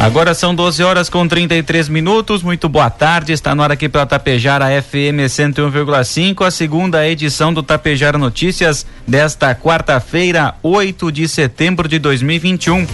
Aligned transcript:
Agora 0.00 0.32
são 0.32 0.54
12 0.54 0.82
horas 0.82 1.10
com 1.10 1.28
33 1.28 1.90
minutos. 1.90 2.42
Muito 2.42 2.70
boa 2.70 2.88
tarde. 2.88 3.34
Está 3.34 3.54
no 3.54 3.62
ar 3.62 3.70
aqui 3.70 3.86
pela 3.86 4.06
Tapejara 4.06 4.64
FM 4.80 5.28
101,5, 5.28 6.46
a 6.46 6.50
segunda 6.50 7.06
edição 7.06 7.52
do 7.52 7.62
Tapejara 7.62 8.16
Notícias 8.16 8.86
desta 9.06 9.54
quarta-feira, 9.54 10.54
8 10.62 11.12
de 11.12 11.28
setembro 11.28 11.86
de 11.86 11.98
2021. 11.98 12.86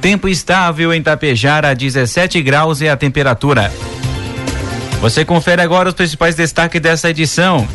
Tempo 0.00 0.26
estável 0.26 0.94
em 0.94 1.02
Tapejara, 1.02 1.74
17 1.74 2.40
graus 2.40 2.80
é 2.80 2.88
a 2.88 2.96
temperatura. 2.96 3.70
Você 5.02 5.26
confere 5.26 5.60
agora 5.60 5.90
os 5.90 5.94
principais 5.94 6.34
destaques 6.34 6.80
dessa 6.80 7.10
edição. 7.10 7.68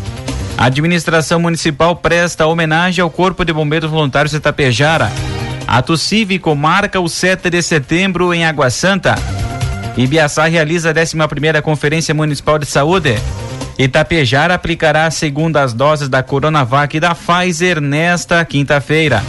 A 0.57 0.65
administração 0.65 1.39
municipal 1.39 1.95
presta 1.95 2.47
homenagem 2.47 3.03
ao 3.03 3.09
Corpo 3.11 3.45
de 3.45 3.53
Bombeiros 3.53 3.91
Voluntários 3.91 4.31
de 4.31 4.39
Tapejara. 4.39 5.11
Ato 5.67 5.97
cívico 5.97 6.55
marca 6.55 6.99
o 6.99 7.07
7 7.07 7.49
de 7.49 7.61
setembro 7.61 8.33
em 8.33 8.45
Água 8.45 8.69
Santa. 8.69 9.15
Ibiaçá 9.95 10.45
realiza 10.45 10.91
a 10.91 11.01
11 11.01 11.15
primeira 11.27 11.61
Conferência 11.61 12.13
Municipal 12.13 12.59
de 12.59 12.65
Saúde. 12.65 13.15
Itapejara 13.77 14.53
aplicará 14.53 15.05
as 15.05 15.15
segundas 15.15 15.73
doses 15.73 16.09
da 16.09 16.21
Coronavac 16.21 16.95
e 16.95 16.99
da 16.99 17.15
Pfizer 17.15 17.81
nesta 17.81 18.43
quinta-feira. 18.45 19.23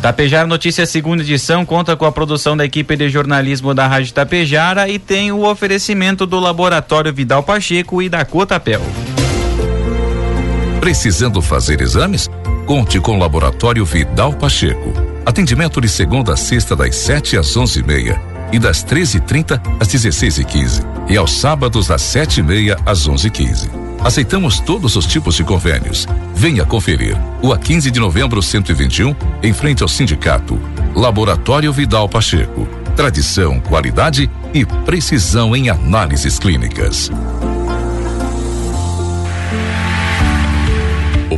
Tapejara 0.00 0.46
Notícias 0.46 0.88
segunda 0.88 1.22
edição 1.22 1.64
conta 1.64 1.94
com 1.94 2.06
a 2.06 2.12
produção 2.12 2.56
da 2.56 2.64
equipe 2.64 2.96
de 2.96 3.08
jornalismo 3.10 3.74
da 3.74 3.86
Rádio 3.86 4.14
Tapejara 4.14 4.88
e 4.88 4.98
tem 4.98 5.30
o 5.30 5.44
oferecimento 5.44 6.24
do 6.26 6.40
Laboratório 6.40 7.12
Vidal 7.12 7.42
Pacheco 7.42 8.00
e 8.00 8.08
da 8.08 8.24
Cotapel. 8.24 8.80
Precisando 10.80 11.42
fazer 11.42 11.82
exames? 11.82 12.30
Conte 12.70 13.00
com 13.00 13.16
o 13.16 13.18
Laboratório 13.18 13.84
Vidal 13.84 14.32
Pacheco 14.32 14.92
Atendimento 15.26 15.80
de 15.80 15.88
segunda 15.88 16.34
a 16.34 16.36
sexta 16.36 16.76
das 16.76 16.94
7 16.94 17.36
às 17.36 17.56
onze 17.56 17.80
e 17.80 17.82
meia 17.82 18.22
e 18.52 18.60
das 18.60 18.84
13h30 18.84 19.60
às 19.80 19.88
16h15 19.88 20.86
e, 21.08 21.14
e, 21.14 21.16
aos 21.16 21.32
sábados 21.32 21.88
das 21.88 22.00
7h30 22.00 22.78
às 22.86 23.08
11h15. 23.08 23.68
Aceitamos 24.04 24.60
todos 24.60 24.94
os 24.94 25.04
tipos 25.04 25.34
de 25.34 25.42
convênios. 25.42 26.06
Venha 26.32 26.64
conferir. 26.64 27.16
O 27.42 27.52
a 27.52 27.58
15 27.58 27.90
de 27.90 27.98
novembro 27.98 28.40
121, 28.40 29.16
em 29.42 29.52
frente 29.52 29.82
ao 29.82 29.88
sindicato. 29.88 30.56
Laboratório 30.94 31.72
Vidal 31.72 32.08
Pacheco. 32.08 32.68
Tradição, 32.94 33.58
qualidade 33.58 34.30
e 34.54 34.64
precisão 34.64 35.56
em 35.56 35.70
análises 35.70 36.38
clínicas. 36.38 37.10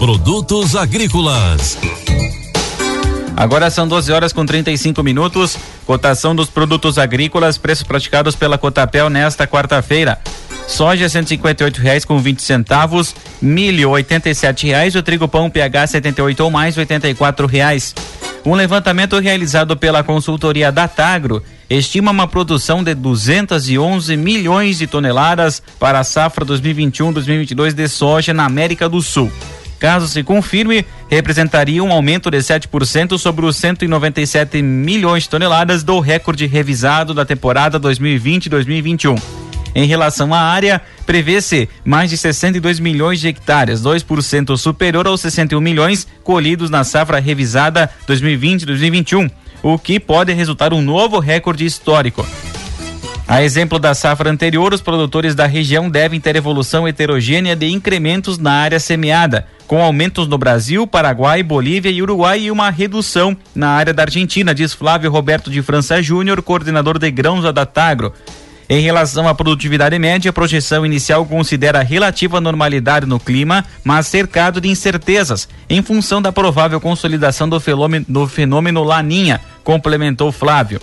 Produtos 0.00 0.74
agrícolas. 0.76 1.76
Agora 3.36 3.68
são 3.68 3.86
12 3.86 4.10
horas 4.10 4.32
com 4.32 4.46
35 4.46 5.02
minutos. 5.02 5.58
Cotação 5.84 6.34
dos 6.34 6.48
produtos 6.48 6.96
agrícolas, 6.96 7.58
preços 7.58 7.86
praticados 7.86 8.34
pela 8.34 8.56
Cotapel 8.56 9.10
nesta 9.10 9.46
quarta-feira. 9.46 10.18
Soja 10.66 11.06
R$ 11.06 11.10
158,20 11.10 12.06
com 12.06 12.18
20 12.18 12.40
centavos, 12.40 13.14
milho 13.42 13.94
R$ 13.94 14.02
87,00, 14.02 14.98
o 14.98 15.02
trigo 15.02 15.28
pão 15.28 15.50
PH 15.50 15.88
78 15.88 16.44
ou 16.44 16.50
mais 16.50 16.76
R$ 16.76 16.86
84,00. 16.86 17.94
Um 18.46 18.54
levantamento 18.54 19.18
realizado 19.18 19.76
pela 19.76 20.02
consultoria 20.02 20.72
Datagro 20.72 21.42
estima 21.68 22.10
uma 22.10 22.26
produção 22.26 22.82
de 22.82 22.94
211 22.94 24.16
milhões 24.16 24.78
de 24.78 24.86
toneladas 24.86 25.62
para 25.78 26.00
a 26.00 26.04
safra 26.04 26.46
2021-2022 26.46 27.74
de 27.74 27.86
soja 27.86 28.32
na 28.32 28.46
América 28.46 28.88
do 28.88 29.02
Sul. 29.02 29.30
Caso 29.80 30.06
se 30.06 30.22
confirme, 30.22 30.84
representaria 31.08 31.82
um 31.82 31.90
aumento 31.90 32.30
de 32.30 32.36
7% 32.36 33.16
sobre 33.16 33.46
os 33.46 33.56
197 33.56 34.60
milhões 34.60 35.22
de 35.22 35.30
toneladas 35.30 35.82
do 35.82 35.98
recorde 36.00 36.46
revisado 36.46 37.14
da 37.14 37.24
temporada 37.24 37.80
2020-2021. 37.80 39.18
Em 39.74 39.86
relação 39.86 40.34
à 40.34 40.40
área, 40.40 40.82
prevê-se 41.06 41.66
mais 41.82 42.10
de 42.10 42.18
62 42.18 42.78
milhões 42.78 43.20
de 43.20 43.28
hectares, 43.28 43.80
2% 43.80 44.54
superior 44.58 45.06
aos 45.06 45.22
61 45.22 45.60
milhões 45.62 46.06
colhidos 46.22 46.68
na 46.68 46.84
safra 46.84 47.18
revisada 47.18 47.88
2020-2021, 48.06 49.30
o 49.62 49.78
que 49.78 49.98
pode 49.98 50.30
resultar 50.34 50.74
um 50.74 50.82
novo 50.82 51.18
recorde 51.18 51.64
histórico. 51.64 52.26
A 53.30 53.44
exemplo 53.44 53.78
da 53.78 53.94
safra 53.94 54.28
anterior, 54.28 54.74
os 54.74 54.80
produtores 54.80 55.36
da 55.36 55.46
região 55.46 55.88
devem 55.88 56.18
ter 56.18 56.34
evolução 56.34 56.88
heterogênea 56.88 57.54
de 57.54 57.70
incrementos 57.70 58.38
na 58.38 58.50
área 58.50 58.80
semeada, 58.80 59.46
com 59.68 59.80
aumentos 59.80 60.26
no 60.26 60.36
Brasil, 60.36 60.84
Paraguai, 60.84 61.40
Bolívia 61.40 61.92
e 61.92 62.02
Uruguai 62.02 62.40
e 62.40 62.50
uma 62.50 62.70
redução 62.70 63.36
na 63.54 63.68
área 63.68 63.94
da 63.94 64.02
Argentina, 64.02 64.52
diz 64.52 64.74
Flávio 64.74 65.12
Roberto 65.12 65.48
de 65.48 65.62
França 65.62 66.02
Júnior, 66.02 66.42
coordenador 66.42 66.98
de 66.98 67.08
grãos 67.08 67.44
da 67.44 67.52
Datagro. 67.52 68.12
Em 68.68 68.80
relação 68.80 69.28
à 69.28 69.34
produtividade 69.34 69.96
média, 69.96 70.30
a 70.30 70.32
projeção 70.32 70.84
inicial 70.84 71.24
considera 71.24 71.84
relativa 71.84 72.40
normalidade 72.40 73.06
no 73.06 73.20
clima, 73.20 73.64
mas 73.84 74.08
cercado 74.08 74.60
de 74.60 74.68
incertezas, 74.68 75.48
em 75.68 75.80
função 75.82 76.20
da 76.20 76.32
provável 76.32 76.80
consolidação 76.80 77.48
do 77.48 77.60
fenômeno, 77.60 78.06
do 78.08 78.26
fenômeno 78.26 78.82
Laninha, 78.82 79.40
complementou 79.62 80.32
Flávio. 80.32 80.80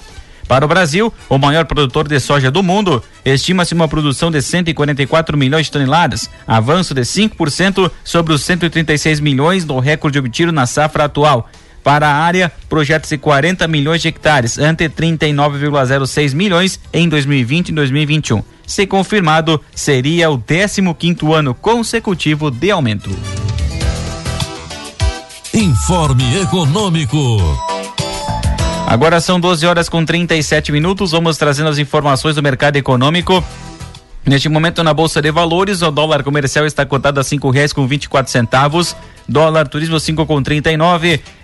Para 0.48 0.66
o 0.66 0.68
Brasil, 0.68 1.14
o 1.28 1.38
maior 1.38 1.66
produtor 1.66 2.08
de 2.08 2.20
soja 2.20 2.50
do 2.50 2.64
mundo, 2.64 3.04
estima-se 3.26 3.74
uma 3.74 3.88
produção 3.88 4.32
de 4.32 4.42
144 4.42 5.38
milhões 5.38 5.66
de 5.66 5.72
toneladas, 5.74 6.30
avanço 6.48 6.94
de 6.94 7.02
5% 7.02 7.92
sobre 8.04 8.34
os 8.34 8.44
136 8.44 9.20
milhões 9.20 9.66
do 9.66 9.78
recorde 9.80 10.20
obtido 10.20 10.52
na 10.52 10.66
safra 10.66 11.06
atual. 11.06 11.50
Para 11.84 12.08
a 12.08 12.16
área, 12.16 12.52
projeta-se 12.68 13.18
40 13.18 13.68
milhões 13.68 14.02
de 14.02 14.08
hectares, 14.08 14.58
ante 14.58 14.88
39,06 14.90 16.34
milhões 16.34 16.80
em 16.94 17.08
2020 17.08 17.70
e 17.70 17.72
2021. 17.74 18.44
Se 18.66 18.86
confirmado, 18.86 19.62
seria 19.74 20.30
o 20.30 20.38
15º 20.38 21.34
ano 21.34 21.54
consecutivo 21.54 22.52
de 22.52 22.72
aumento. 22.72 23.10
Informe 25.54 26.42
Econômico. 26.42 27.77
Agora 28.88 29.20
são 29.20 29.38
12 29.38 29.66
horas 29.66 29.90
com 29.90 30.06
37 30.06 30.72
minutos. 30.72 31.12
Vamos 31.12 31.36
trazendo 31.38 31.68
as 31.68 31.78
informações 31.78 32.36
do 32.36 32.42
mercado 32.42 32.78
econômico. 32.78 33.44
Neste 34.26 34.48
momento 34.48 34.82
na 34.82 34.94
Bolsa 34.94 35.22
de 35.22 35.30
Valores, 35.30 35.82
o 35.82 35.92
dólar 35.92 36.24
comercial 36.24 36.66
está 36.66 36.86
cotado 36.86 37.20
a 37.20 37.24
cinco 37.24 37.50
reais 37.50 37.74
com 37.74 37.86
vinte 37.86 38.08
centavos, 38.28 38.96
dólar 39.28 39.68
turismo 39.68 40.00
cinco 40.00 40.26
com 40.26 40.42
trinta 40.42 40.70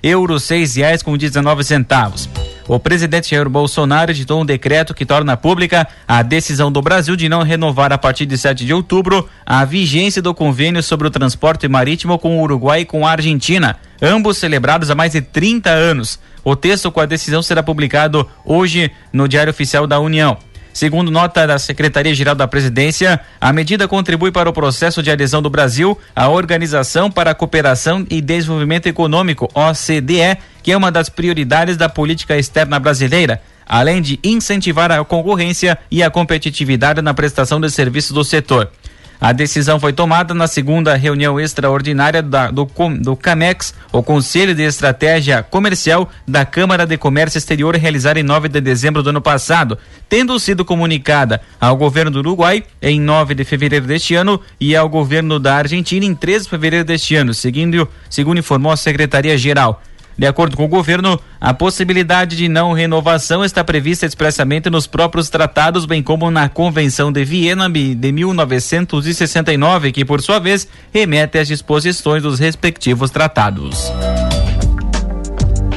euro 0.02 0.40
seis 0.40 0.78
reais 0.78 1.04
com 1.04 1.18
dezenove 1.18 1.66
centavos. 1.66 2.30
O 2.68 2.80
presidente 2.80 3.32
Jair 3.32 3.50
Bolsonaro 3.50 4.12
editou 4.12 4.42
um 4.42 4.46
decreto 4.46 4.94
que 4.94 5.06
torna 5.06 5.36
pública 5.36 5.86
a 6.08 6.22
decisão 6.22 6.72
do 6.72 6.82
Brasil 6.82 7.16
de 7.16 7.28
não 7.28 7.44
renovar 7.44 7.92
a 7.92 7.98
partir 7.98 8.26
de 8.26 8.38
7 8.38 8.66
de 8.66 8.74
outubro 8.74 9.28
a 9.46 9.66
vigência 9.66 10.22
do 10.22 10.34
convênio 10.34 10.82
sobre 10.82 11.06
o 11.06 11.12
transporte 11.12 11.68
marítimo 11.68 12.18
com 12.18 12.38
o 12.38 12.42
Uruguai 12.42 12.82
e 12.82 12.86
com 12.86 13.06
a 13.06 13.12
Argentina, 13.12 13.76
ambos 14.02 14.38
celebrados 14.38 14.90
há 14.90 14.96
mais 14.96 15.12
de 15.12 15.22
30 15.22 15.70
anos. 15.70 16.20
O 16.42 16.56
texto 16.56 16.90
com 16.90 17.02
a 17.02 17.06
decisão 17.06 17.42
será 17.42 17.62
publicado 17.62 18.30
hoje 18.46 18.90
no 19.12 19.28
Diário 19.28 19.52
Oficial 19.52 19.86
da 19.86 20.00
União. 20.00 20.38
Segundo 20.74 21.12
nota 21.12 21.46
da 21.46 21.60
Secretaria-Geral 21.60 22.34
da 22.34 22.48
Presidência, 22.48 23.20
a 23.40 23.54
medida 23.54 23.88
contribui 23.88 24.32
para 24.32 24.50
o 24.50 24.54
processo 24.54 25.04
de 25.04 25.12
adesão 25.12 25.40
do 25.40 25.50
Brasil 25.50 25.96
à 26.16 26.28
Organização 26.30 27.12
para 27.12 27.30
a 27.30 27.36
Cooperação 27.36 28.08
e 28.10 28.20
Desenvolvimento 28.20 28.88
Econômico, 28.88 29.48
OCDE, 29.54 30.40
que 30.64 30.72
é 30.72 30.78
uma 30.78 30.92
das 30.92 31.10
prioridades 31.10 31.78
da 31.78 31.88
política 31.88 32.36
externa 32.36 32.80
brasileira, 32.80 33.40
além 33.68 34.02
de 34.02 34.20
incentivar 34.24 34.92
a 34.92 35.06
concorrência 35.06 35.78
e 35.92 36.02
a 36.02 36.10
competitividade 36.10 37.04
na 37.04 37.14
prestação 37.14 37.62
de 37.62 37.70
serviços 37.70 38.12
do 38.12 38.24
setor. 38.24 38.72
A 39.20 39.32
decisão 39.32 39.80
foi 39.80 39.94
tomada 39.94 40.34
na 40.34 40.48
segunda 40.48 40.96
reunião 40.96 41.40
extraordinária 41.40 42.22
da, 42.22 42.52
do, 42.52 42.68
do 43.00 43.16
CAMEX, 43.16 43.74
o 43.92 44.04
Conselho 44.04 44.54
de 44.54 44.64
Estratégia 44.64 45.42
Comercial 45.42 46.10
da 46.28 46.46
Câmara 46.46 46.86
de 46.86 46.98
Comércio 46.98 47.38
Exterior, 47.38 47.76
realizada 47.76 48.20
em 48.20 48.24
9 48.24 48.50
de 48.50 48.60
dezembro 48.60 49.02
do 49.02 49.10
ano 49.10 49.22
passado, 49.22 49.78
tendo 50.10 50.38
sido 50.40 50.66
comunicada 50.66 51.42
ao 51.60 51.78
governo 51.78 52.12
do 52.12 52.20
Uruguai 52.20 52.64
em 52.82 53.00
9 53.00 53.34
de 53.34 53.44
fevereiro 53.44 53.88
deste 53.88 54.14
ano 54.16 54.40
e 54.60 54.76
ao 54.76 54.90
governo 54.90 55.40
da 55.40 55.56
Argentina 55.56 56.06
em 56.06 56.14
13 56.14 56.44
de 56.44 56.50
fevereiro 56.50 56.86
deste 56.86 57.16
ano, 57.16 57.34
seguindo, 57.34 57.88
segundo 58.10 58.40
informou 58.40 58.72
a 58.72 58.78
Secretaria-Geral. 58.78 59.82
De 60.18 60.28
acordo 60.28 60.56
com 60.56 60.66
o 60.66 60.68
governo, 60.68 61.20
a 61.42 61.54
possibilidade 61.54 62.36
de 62.36 62.48
não 62.48 62.72
renovação 62.72 63.44
está 63.44 63.64
prevista 63.64 64.06
expressamente 64.06 64.70
nos 64.70 64.86
próprios 64.86 65.30
tratados, 65.30 65.86
bem 65.86 66.04
como 66.04 66.30
na 66.30 66.48
Convenção 66.48 67.12
de 67.12 67.26
Viena 67.26 67.70
de 67.70 68.12
1969, 68.12 69.92
que, 69.92 70.06
por 70.06 70.22
sua 70.22 70.40
vez, 70.40 70.68
remete 70.94 71.40
às 71.40 71.48
disposições 71.48 72.22
dos 72.22 72.40
respectivos 72.40 73.10
tratados. 73.10 73.92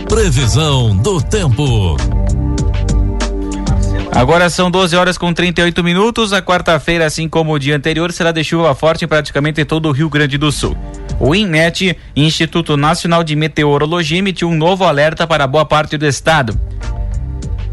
Previsão 0.08 0.96
do 0.96 1.20
tempo. 1.20 1.96
Agora 4.12 4.48
são 4.48 4.70
12 4.70 4.96
horas 4.96 5.18
com 5.18 5.32
38 5.32 5.84
minutos. 5.84 6.32
A 6.32 6.40
quarta-feira, 6.40 7.04
assim 7.04 7.28
como 7.28 7.52
o 7.52 7.58
dia 7.58 7.76
anterior, 7.76 8.12
será 8.12 8.32
de 8.32 8.42
chuva 8.42 8.74
forte 8.74 9.04
em 9.04 9.08
praticamente 9.08 9.64
todo 9.64 9.88
o 9.88 9.92
Rio 9.92 10.08
Grande 10.08 10.38
do 10.38 10.50
Sul. 10.50 10.76
O 11.18 11.34
INMET, 11.34 11.96
Instituto 12.14 12.76
Nacional 12.76 13.24
de 13.24 13.34
Meteorologia, 13.34 14.18
emitiu 14.18 14.48
um 14.48 14.56
novo 14.56 14.84
alerta 14.84 15.26
para 15.26 15.46
boa 15.46 15.64
parte 15.64 15.96
do 15.96 16.06
estado. 16.06 16.58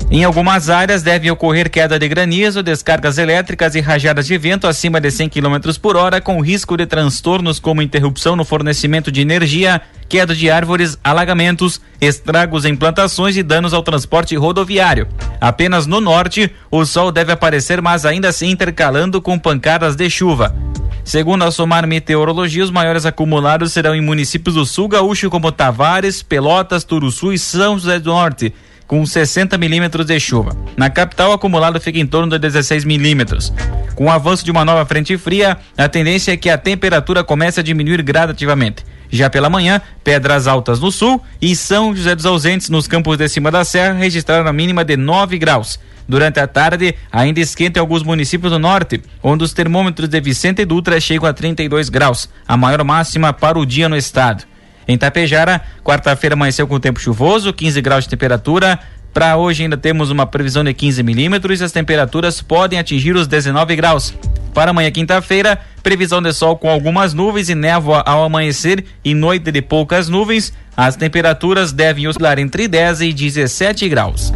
Em 0.09 0.23
algumas 0.23 0.69
áreas 0.69 1.01
deve 1.01 1.31
ocorrer 1.31 1.71
queda 1.71 1.97
de 1.97 2.07
granizo, 2.07 2.61
descargas 2.61 3.17
elétricas 3.17 3.73
e 3.73 3.81
rajadas 3.81 4.27
de 4.27 4.37
vento 4.37 4.67
acima 4.67 5.01
de 5.01 5.09
100 5.09 5.27
km 5.27 5.57
por 5.81 5.95
hora, 5.95 6.21
com 6.21 6.39
risco 6.39 6.77
de 6.77 6.85
transtornos 6.85 7.59
como 7.59 7.81
interrupção 7.81 8.35
no 8.35 8.45
fornecimento 8.45 9.11
de 9.11 9.21
energia, 9.21 9.81
queda 10.07 10.35
de 10.35 10.51
árvores, 10.51 10.99
alagamentos, 11.03 11.81
estragos 11.99 12.63
em 12.63 12.75
plantações 12.75 13.35
e 13.35 13.41
danos 13.41 13.73
ao 13.73 13.81
transporte 13.81 14.35
rodoviário. 14.35 15.07
Apenas 15.41 15.87
no 15.87 15.99
norte, 15.99 16.51
o 16.69 16.85
sol 16.85 17.11
deve 17.11 17.31
aparecer, 17.31 17.81
mas 17.81 18.05
ainda 18.05 18.29
assim 18.29 18.51
intercalando 18.51 19.19
com 19.19 19.39
pancadas 19.39 19.95
de 19.95 20.09
chuva. 20.11 20.55
Segundo 21.03 21.43
a 21.43 21.51
Somar 21.51 21.85
Meteorologia, 21.85 22.63
os 22.63 22.71
maiores 22.71 23.05
acumulados 23.05 23.73
serão 23.73 23.93
em 23.93 24.01
municípios 24.01 24.55
do 24.55 24.65
sul 24.65 24.87
gaúcho 24.87 25.29
como 25.29 25.51
Tavares, 25.51 26.23
Pelotas, 26.23 26.85
Turuçu 26.85 27.33
e 27.33 27.37
São 27.37 27.77
José 27.77 27.99
do 27.99 28.09
Norte, 28.09 28.53
com 28.87 29.05
60 29.05 29.57
milímetros 29.57 30.05
de 30.05 30.17
chuva. 30.19 30.55
Na 30.77 30.89
capital, 30.89 31.31
o 31.31 31.33
acumulado 31.33 31.79
fica 31.79 31.99
em 31.99 32.07
torno 32.07 32.29
de 32.29 32.39
16 32.39 32.85
milímetros. 32.85 33.53
Com 33.95 34.05
o 34.05 34.11
avanço 34.11 34.45
de 34.45 34.51
uma 34.51 34.63
nova 34.63 34.85
frente 34.85 35.17
fria, 35.17 35.57
a 35.77 35.89
tendência 35.89 36.31
é 36.31 36.37
que 36.37 36.49
a 36.49 36.57
temperatura 36.57 37.23
comece 37.23 37.59
a 37.59 37.63
diminuir 37.63 38.01
gradativamente. 38.01 38.85
Já 39.09 39.29
pela 39.29 39.49
manhã, 39.49 39.81
Pedras 40.03 40.47
Altas 40.47 40.79
no 40.79 40.91
sul 40.91 41.21
e 41.41 41.55
São 41.55 41.95
José 41.95 42.15
dos 42.15 42.25
Ausentes 42.25 42.69
nos 42.69 42.87
campos 42.87 43.17
de 43.17 43.27
cima 43.27 43.51
da 43.51 43.63
serra 43.63 43.93
registraram 43.93 44.47
a 44.47 44.53
mínima 44.53 44.83
de 44.85 44.97
9 44.97 45.37
graus. 45.37 45.79
Durante 46.07 46.39
a 46.39 46.47
tarde, 46.47 46.95
ainda 47.11 47.39
esquenta 47.39 47.79
em 47.79 47.81
alguns 47.81 48.03
municípios 48.03 48.51
do 48.51 48.59
norte, 48.59 49.01
onde 49.21 49.43
os 49.43 49.53
termômetros 49.53 50.09
de 50.09 50.19
Vicente 50.19 50.65
Dutra 50.65 50.99
chegam 50.99 51.27
a 51.27 51.33
32 51.33 51.89
graus, 51.89 52.29
a 52.47 52.57
maior 52.57 52.83
máxima 52.83 53.31
para 53.31 53.57
o 53.57 53.65
dia 53.65 53.87
no 53.87 53.95
estado. 53.95 54.43
Em 54.87 54.97
Tapejara, 54.97 55.61
quarta-feira 55.83 56.35
amanheceu 56.35 56.67
com 56.67 56.79
tempo 56.79 56.99
chuvoso, 56.99 57.53
15 57.53 57.81
graus 57.81 58.03
de 58.03 58.09
temperatura. 58.09 58.79
Para 59.13 59.37
hoje 59.37 59.63
ainda 59.63 59.77
temos 59.77 60.09
uma 60.09 60.25
previsão 60.25 60.63
de 60.63 60.73
15 60.73 61.03
milímetros 61.03 61.61
e 61.61 61.63
as 61.63 61.71
temperaturas 61.71 62.41
podem 62.41 62.79
atingir 62.79 63.15
os 63.15 63.27
19 63.27 63.75
graus. 63.75 64.13
Para 64.53 64.71
amanhã, 64.71 64.91
quinta-feira, 64.91 65.59
previsão 65.81 66.21
de 66.21 66.33
sol 66.33 66.57
com 66.57 66.69
algumas 66.69 67.13
nuvens 67.13 67.49
e 67.49 67.55
névoa 67.55 68.03
ao 68.05 68.23
amanhecer 68.23 68.83
e 69.03 69.13
noite 69.13 69.51
de 69.51 69.61
poucas 69.61 70.09
nuvens. 70.09 70.53
As 70.75 70.95
temperaturas 70.95 71.71
devem 71.71 72.07
oscilar 72.07 72.39
entre 72.39 72.67
10 72.67 73.01
e 73.01 73.13
17 73.13 73.87
graus. 73.87 74.31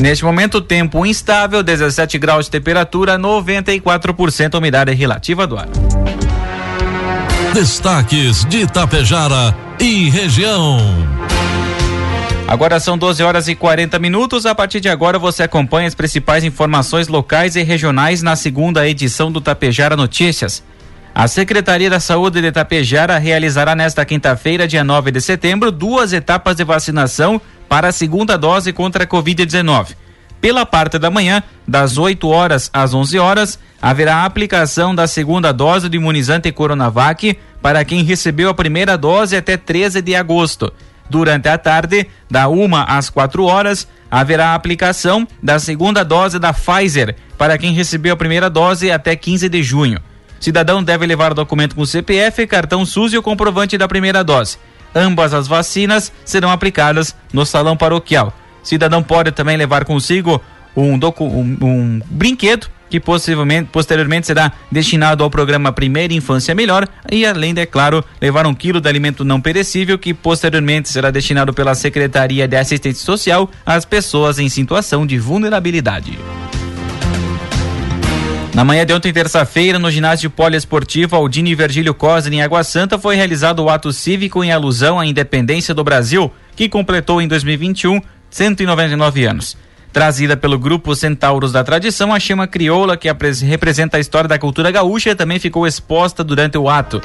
Neste 0.00 0.24
momento, 0.24 0.60
tempo 0.60 1.04
instável, 1.04 1.62
17 1.62 2.18
graus 2.18 2.44
de 2.44 2.52
temperatura, 2.52 3.18
94% 3.18 4.54
umidade 4.56 4.94
relativa 4.94 5.46
do 5.46 5.58
ar. 5.58 5.68
Destaques 7.52 8.44
de 8.44 8.58
Itapejara 8.58 9.54
e 9.80 10.08
região. 10.08 10.78
Agora 12.46 12.78
são 12.78 12.96
12 12.96 13.22
horas 13.22 13.48
e 13.48 13.54
40 13.56 13.98
minutos. 13.98 14.46
A 14.46 14.54
partir 14.54 14.80
de 14.80 14.88
agora 14.88 15.18
você 15.18 15.42
acompanha 15.42 15.88
as 15.88 15.94
principais 15.94 16.44
informações 16.44 17.08
locais 17.08 17.56
e 17.56 17.62
regionais 17.62 18.22
na 18.22 18.36
segunda 18.36 18.88
edição 18.88 19.32
do 19.32 19.40
Tapejara 19.40 19.96
Notícias. 19.96 20.62
A 21.14 21.26
Secretaria 21.26 21.90
da 21.90 21.98
Saúde 21.98 22.40
de 22.40 22.52
Tapejara 22.52 23.18
realizará 23.18 23.74
nesta 23.74 24.04
quinta-feira, 24.04 24.68
dia 24.68 24.84
9 24.84 25.10
de 25.10 25.20
setembro, 25.20 25.72
duas 25.72 26.12
etapas 26.12 26.56
de 26.56 26.62
vacinação 26.62 27.40
para 27.68 27.88
a 27.88 27.92
segunda 27.92 28.36
dose 28.36 28.72
contra 28.72 29.04
a 29.04 29.06
Covid-19. 29.06 29.94
Pela 30.40 30.64
parte 30.64 30.98
da 30.98 31.10
manhã, 31.10 31.42
das 31.66 31.98
8 31.98 32.28
horas 32.28 32.70
às 32.72 32.94
11 32.94 33.18
horas, 33.18 33.58
haverá 33.82 34.16
a 34.16 34.24
aplicação 34.24 34.94
da 34.94 35.06
segunda 35.06 35.52
dose 35.52 35.88
do 35.88 35.96
imunizante 35.96 36.50
Coronavac 36.52 37.36
para 37.60 37.84
quem 37.84 38.04
recebeu 38.04 38.48
a 38.48 38.54
primeira 38.54 38.96
dose 38.96 39.36
até 39.36 39.56
13 39.56 40.00
de 40.00 40.14
agosto. 40.14 40.72
Durante 41.10 41.48
a 41.48 41.58
tarde, 41.58 42.06
da 42.30 42.48
1 42.48 42.76
às 42.86 43.10
4 43.10 43.44
horas, 43.44 43.88
haverá 44.10 44.50
a 44.50 44.54
aplicação 44.54 45.26
da 45.42 45.58
segunda 45.58 46.04
dose 46.04 46.38
da 46.38 46.52
Pfizer 46.52 47.16
para 47.36 47.58
quem 47.58 47.72
recebeu 47.72 48.14
a 48.14 48.16
primeira 48.16 48.48
dose 48.48 48.90
até 48.90 49.16
15 49.16 49.48
de 49.48 49.62
junho. 49.62 50.00
Cidadão 50.38 50.82
deve 50.82 51.04
levar 51.04 51.34
documento 51.34 51.74
com 51.74 51.84
CPF, 51.84 52.46
cartão 52.46 52.86
SUS 52.86 53.12
e 53.12 53.18
o 53.18 53.22
comprovante 53.22 53.76
da 53.76 53.88
primeira 53.88 54.22
dose. 54.22 54.56
Ambas 54.94 55.34
as 55.34 55.46
vacinas 55.46 56.12
serão 56.24 56.50
aplicadas 56.50 57.14
no 57.32 57.44
salão 57.44 57.76
paroquial. 57.76 58.32
Cidadão 58.62 59.02
pode 59.02 59.32
também 59.32 59.56
levar 59.56 59.84
consigo 59.84 60.40
um, 60.76 60.94
um, 60.94 61.56
um 61.62 62.00
brinquedo 62.10 62.68
que 62.88 62.98
possivelmente, 62.98 63.68
posteriormente 63.70 64.26
será 64.26 64.52
destinado 64.70 65.22
ao 65.22 65.30
programa 65.30 65.72
Primeira 65.72 66.14
Infância 66.14 66.54
Melhor 66.54 66.88
e 67.10 67.26
além 67.26 67.54
é 67.56 67.66
claro, 67.66 68.04
levar 68.20 68.46
um 68.46 68.54
quilo 68.54 68.80
de 68.80 68.88
alimento 68.88 69.24
não 69.24 69.40
perecível 69.40 69.98
que 69.98 70.14
posteriormente 70.14 70.88
será 70.88 71.10
destinado 71.10 71.52
pela 71.52 71.74
Secretaria 71.74 72.48
de 72.48 72.56
Assistência 72.56 73.04
Social 73.04 73.50
às 73.64 73.84
pessoas 73.84 74.38
em 74.38 74.48
situação 74.48 75.06
de 75.06 75.18
vulnerabilidade. 75.18 76.18
Na 78.58 78.64
manhã 78.64 78.84
de 78.84 78.92
ontem, 78.92 79.12
terça-feira, 79.12 79.78
no 79.78 79.88
ginásio 79.88 80.28
poliesportivo 80.28 81.14
Aldine 81.14 81.54
Virgílio 81.54 81.94
Costa, 81.94 82.28
em 82.28 82.42
Água 82.42 82.64
Santa, 82.64 82.98
foi 82.98 83.14
realizado 83.14 83.60
o 83.60 83.70
ato 83.70 83.92
cívico 83.92 84.42
em 84.42 84.50
alusão 84.50 84.98
à 84.98 85.06
independência 85.06 85.72
do 85.72 85.84
Brasil, 85.84 86.28
que 86.56 86.68
completou 86.68 87.22
em 87.22 87.28
2021 87.28 88.00
199 88.28 89.24
anos. 89.26 89.56
Trazida 89.92 90.36
pelo 90.36 90.58
grupo 90.58 90.96
Centauros 90.96 91.52
da 91.52 91.62
Tradição, 91.62 92.12
a 92.12 92.18
chama 92.18 92.48
crioula, 92.48 92.96
que 92.96 93.08
representa 93.46 93.96
a 93.96 94.00
história 94.00 94.26
da 94.26 94.40
cultura 94.40 94.72
gaúcha, 94.72 95.14
também 95.14 95.38
ficou 95.38 95.64
exposta 95.64 96.24
durante 96.24 96.58
o 96.58 96.68
ato. 96.68 97.00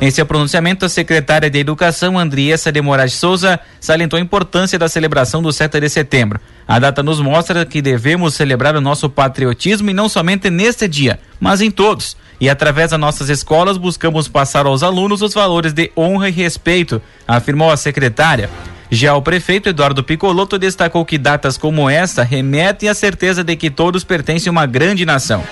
Em 0.00 0.10
seu 0.10 0.24
pronunciamento, 0.24 0.86
a 0.86 0.88
secretária 0.88 1.50
de 1.50 1.58
Educação, 1.58 2.18
Andriessa 2.18 2.72
de 2.72 2.80
Moraes 2.80 3.12
Souza, 3.12 3.60
salientou 3.78 4.16
a 4.16 4.20
importância 4.20 4.78
da 4.78 4.88
celebração 4.88 5.42
do 5.42 5.52
7 5.52 5.78
de 5.78 5.90
setembro. 5.90 6.40
A 6.70 6.78
data 6.78 7.02
nos 7.02 7.18
mostra 7.18 7.66
que 7.66 7.82
devemos 7.82 8.34
celebrar 8.34 8.76
o 8.76 8.80
nosso 8.80 9.10
patriotismo 9.10 9.90
e 9.90 9.92
não 9.92 10.08
somente 10.08 10.48
neste 10.50 10.86
dia, 10.86 11.18
mas 11.40 11.60
em 11.60 11.68
todos. 11.68 12.16
E 12.40 12.48
através 12.48 12.92
das 12.92 13.00
nossas 13.00 13.28
escolas 13.28 13.76
buscamos 13.76 14.28
passar 14.28 14.66
aos 14.66 14.84
alunos 14.84 15.20
os 15.20 15.34
valores 15.34 15.72
de 15.72 15.90
honra 15.96 16.28
e 16.28 16.32
respeito, 16.32 17.02
afirmou 17.26 17.72
a 17.72 17.76
secretária. 17.76 18.48
Já 18.88 19.16
o 19.16 19.20
prefeito 19.20 19.68
Eduardo 19.68 20.04
Picoloto 20.04 20.60
destacou 20.60 21.04
que 21.04 21.18
datas 21.18 21.58
como 21.58 21.90
esta 21.90 22.22
remetem 22.22 22.88
à 22.88 22.94
certeza 22.94 23.42
de 23.42 23.56
que 23.56 23.68
todos 23.68 24.04
pertencem 24.04 24.48
a 24.48 24.52
uma 24.52 24.64
grande 24.64 25.04
nação. 25.04 25.42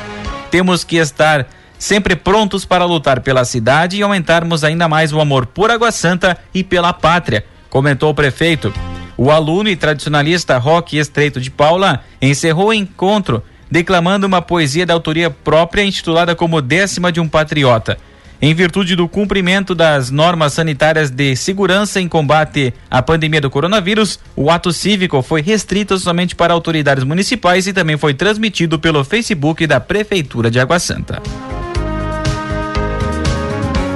Temos 0.52 0.84
que 0.84 0.98
estar 0.98 1.48
sempre 1.80 2.14
prontos 2.14 2.64
para 2.64 2.84
lutar 2.84 3.22
pela 3.22 3.44
cidade 3.44 3.96
e 3.96 4.04
aumentarmos 4.04 4.62
ainda 4.62 4.88
mais 4.88 5.12
o 5.12 5.20
amor 5.20 5.46
por 5.46 5.68
Água 5.68 5.90
Santa 5.90 6.38
e 6.54 6.62
pela 6.62 6.92
pátria, 6.92 7.44
comentou 7.68 8.08
o 8.08 8.14
prefeito. 8.14 8.72
O 9.20 9.32
aluno 9.32 9.68
e 9.68 9.74
tradicionalista 9.74 10.56
Roque 10.58 10.96
Estreito 10.96 11.40
de 11.40 11.50
Paula 11.50 12.04
encerrou 12.22 12.68
o 12.68 12.72
encontro 12.72 13.42
declamando 13.68 14.28
uma 14.28 14.40
poesia 14.40 14.86
da 14.86 14.94
autoria 14.94 15.28
própria 15.28 15.82
intitulada 15.82 16.36
como 16.36 16.62
Décima 16.62 17.10
de 17.10 17.18
um 17.18 17.28
Patriota. 17.28 17.98
Em 18.40 18.54
virtude 18.54 18.94
do 18.94 19.08
cumprimento 19.08 19.74
das 19.74 20.12
normas 20.12 20.52
sanitárias 20.52 21.10
de 21.10 21.34
segurança 21.34 22.00
em 22.00 22.06
combate 22.06 22.72
à 22.88 23.02
pandemia 23.02 23.40
do 23.40 23.50
coronavírus, 23.50 24.20
o 24.36 24.52
ato 24.52 24.72
cívico 24.72 25.20
foi 25.20 25.42
restrito 25.42 25.98
somente 25.98 26.36
para 26.36 26.54
autoridades 26.54 27.02
municipais 27.02 27.66
e 27.66 27.72
também 27.72 27.96
foi 27.96 28.14
transmitido 28.14 28.78
pelo 28.78 29.02
Facebook 29.02 29.66
da 29.66 29.80
Prefeitura 29.80 30.48
de 30.48 30.60
Água 30.60 30.78
Santa. 30.78 31.20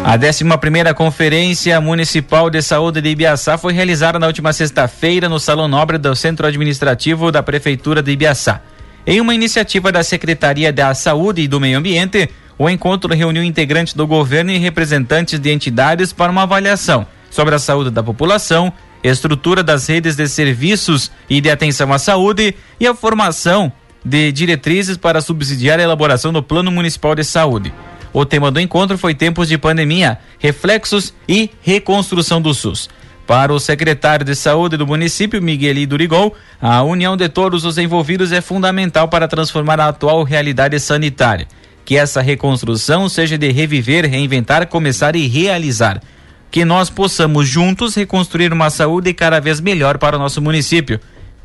A 0.04 0.16
11 0.16 0.94
Conferência 0.94 1.80
Municipal 1.80 2.50
de 2.50 2.60
Saúde 2.60 3.00
de 3.00 3.08
Ibiaçá 3.08 3.56
foi 3.56 3.72
realizada 3.72 4.18
na 4.18 4.26
última 4.26 4.52
sexta-feira 4.52 5.28
no 5.28 5.38
Salão 5.38 5.68
Nobre 5.68 5.96
do 5.96 6.14
Centro 6.16 6.44
Administrativo 6.44 7.30
da 7.30 7.40
Prefeitura 7.40 8.02
de 8.02 8.10
Ibiaçá. 8.10 8.60
Em 9.06 9.20
uma 9.20 9.32
iniciativa 9.32 9.92
da 9.92 10.02
Secretaria 10.02 10.72
da 10.72 10.92
Saúde 10.92 11.42
e 11.42 11.48
do 11.48 11.60
Meio 11.60 11.78
Ambiente, 11.78 12.28
o 12.58 12.68
encontro 12.68 13.14
reuniu 13.14 13.44
integrantes 13.44 13.94
do 13.94 14.04
governo 14.04 14.50
e 14.50 14.58
representantes 14.58 15.38
de 15.38 15.50
entidades 15.50 16.12
para 16.12 16.32
uma 16.32 16.42
avaliação 16.42 17.06
sobre 17.30 17.54
a 17.54 17.58
saúde 17.58 17.90
da 17.90 18.02
população, 18.02 18.72
estrutura 19.04 19.62
das 19.62 19.86
redes 19.86 20.16
de 20.16 20.26
serviços 20.28 21.12
e 21.30 21.40
de 21.40 21.48
atenção 21.48 21.92
à 21.92 21.98
saúde 21.98 22.56
e 22.78 22.86
a 22.88 22.94
formação 22.94 23.72
de 24.04 24.32
diretrizes 24.32 24.96
para 24.96 25.20
subsidiar 25.20 25.78
a 25.78 25.82
elaboração 25.82 26.32
do 26.32 26.42
Plano 26.42 26.72
Municipal 26.72 27.14
de 27.14 27.22
Saúde. 27.22 27.72
O 28.12 28.26
tema 28.26 28.50
do 28.50 28.60
encontro 28.60 28.98
foi 28.98 29.14
tempos 29.14 29.48
de 29.48 29.56
pandemia, 29.56 30.18
reflexos 30.38 31.14
e 31.26 31.50
reconstrução 31.62 32.42
do 32.42 32.52
SUS. 32.52 32.88
Para 33.26 33.54
o 33.54 33.60
secretário 33.60 34.26
de 34.26 34.34
Saúde 34.34 34.76
do 34.76 34.86
município, 34.86 35.40
Miguel 35.40 35.86
Durigol, 35.86 36.34
a 36.60 36.82
união 36.82 37.16
de 37.16 37.28
todos 37.28 37.64
os 37.64 37.78
envolvidos 37.78 38.32
é 38.32 38.40
fundamental 38.40 39.08
para 39.08 39.28
transformar 39.28 39.80
a 39.80 39.88
atual 39.88 40.22
realidade 40.24 40.78
sanitária. 40.78 41.46
Que 41.84 41.96
essa 41.96 42.20
reconstrução 42.20 43.08
seja 43.08 43.38
de 43.38 43.50
reviver, 43.50 44.08
reinventar, 44.08 44.66
começar 44.66 45.16
e 45.16 45.26
realizar. 45.26 46.02
Que 46.50 46.64
nós 46.64 46.90
possamos 46.90 47.48
juntos 47.48 47.94
reconstruir 47.94 48.52
uma 48.52 48.68
saúde 48.68 49.14
cada 49.14 49.40
vez 49.40 49.60
melhor 49.60 49.96
para 49.96 50.16
o 50.16 50.18
nosso 50.18 50.42
município. 50.42 51.00